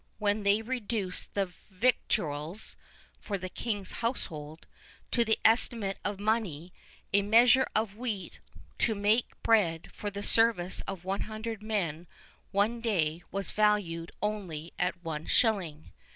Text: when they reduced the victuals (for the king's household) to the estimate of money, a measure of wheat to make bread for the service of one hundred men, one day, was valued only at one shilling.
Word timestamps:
when 0.17 0.41
they 0.41 0.63
reduced 0.63 1.31
the 1.35 1.45
victuals 1.45 2.75
(for 3.19 3.37
the 3.37 3.49
king's 3.49 3.91
household) 4.01 4.65
to 5.11 5.23
the 5.23 5.37
estimate 5.45 5.99
of 6.03 6.19
money, 6.19 6.73
a 7.13 7.21
measure 7.21 7.67
of 7.75 7.95
wheat 7.95 8.39
to 8.79 8.95
make 8.95 9.39
bread 9.43 9.91
for 9.93 10.09
the 10.09 10.23
service 10.23 10.81
of 10.87 11.05
one 11.05 11.21
hundred 11.21 11.61
men, 11.61 12.07
one 12.49 12.79
day, 12.81 13.21
was 13.31 13.51
valued 13.51 14.11
only 14.23 14.73
at 14.79 15.03
one 15.03 15.27
shilling. 15.27 15.91